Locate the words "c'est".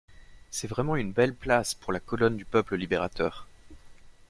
0.49-0.65